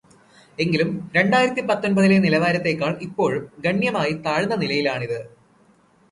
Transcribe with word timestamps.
എങ്കിലും 0.59 1.11
രണ്ടായിരത്തി 1.15 1.61
പത്തൊമ്പതിലെ 1.61 2.17
നിലവാരത്തേക്കാൾ 2.17 2.93
ഇപ്പോഴും 3.07 3.43
ഗണ്യമായി 3.65 4.13
താഴ്ന്ന 4.25 4.55
നിലയിലാണിത്. 4.55 5.19